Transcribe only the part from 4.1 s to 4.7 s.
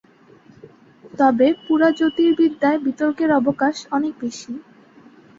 বেশি।